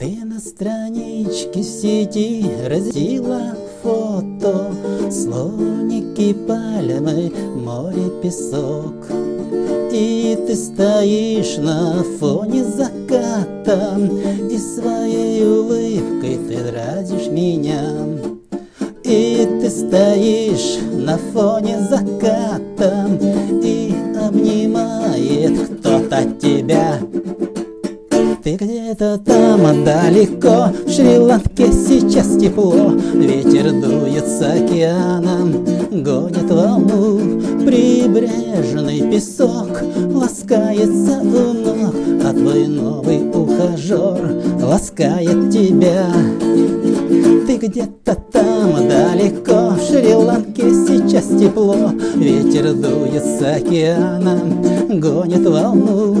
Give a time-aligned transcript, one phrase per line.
[0.00, 4.72] Ты на страничке сети разделила фото.
[5.10, 8.94] Слоники, пальмы, море, песок.
[9.92, 14.00] И ты стоишь на фоне заката.
[14.50, 17.82] И своей улыбкой ты дразишь меня.
[19.04, 23.06] И ты стоишь на фоне заката.
[23.62, 26.98] И обнимает кто-то тебя
[28.56, 37.18] ты где-то там далеко, в Шри-Ланке сейчас тепло, Ветер дует с океаном, гонит волну,
[37.64, 46.06] Прибрежный песок ласкается у ног, А твой новый ухажер ласкает тебя.
[47.46, 54.40] Ты где-то там далеко, в Шри-Ланке сейчас тепло, Ветер дует с океана,
[54.88, 56.16] гонит волну,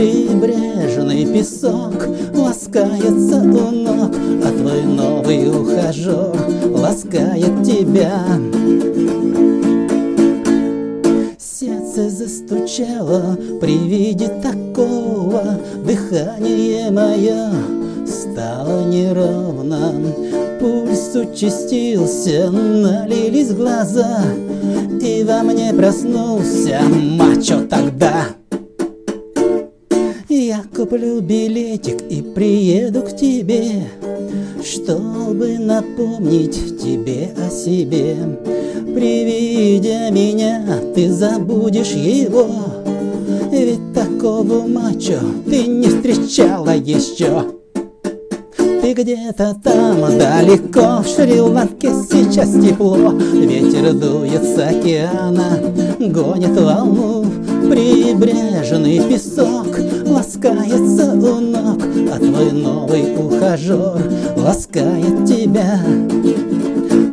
[0.00, 4.10] Прибрежный песок ласкается у ног,
[4.42, 6.34] А твой новый ухажер
[6.70, 8.10] ласкает тебя.
[11.38, 17.50] Сердце застучало при виде такого, Дыхание мое
[18.06, 19.92] стало неровно,
[20.60, 24.22] Пульс участился, налились глаза,
[25.02, 28.28] И во мне проснулся мачо тогда.
[30.80, 33.84] Куплю билетик и приеду к тебе,
[34.64, 38.16] Чтобы напомнить тебе о себе.
[38.94, 40.64] При виде меня
[40.94, 42.46] ты забудешь его,
[43.52, 47.44] Ведь такого мачо ты не встречала еще.
[48.56, 55.60] Ты где-то там далеко, в Шри-Ланке сейчас тепло Ветер дует с океана,
[55.98, 57.29] гонит волну
[57.70, 61.80] Прибрежный песок ласкается у ног
[62.12, 64.02] А твой новый ухажер
[64.36, 65.78] ласкает тебя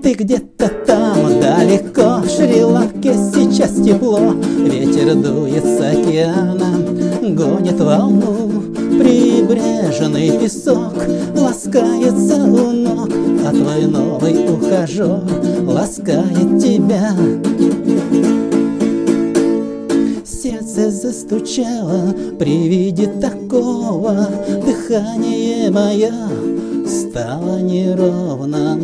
[0.01, 6.73] Ты где-то там далеко, в Шри-Ланке сейчас тепло Ветер дует с океана,
[7.21, 8.63] гонит волну
[8.97, 10.95] Прибрежный песок
[11.35, 13.11] ласкается у ног,
[13.45, 15.21] А твой новый ухажер
[15.67, 17.11] ласкает тебя.
[20.77, 24.27] Сердце застучало при виде такого,
[24.63, 26.13] Дыхание мое
[26.85, 28.79] стало неровно,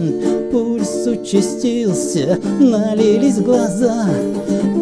[0.52, 4.08] Пульс участился, налились глаза,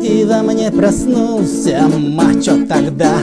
[0.01, 3.17] И во мне проснулся мачо тогда.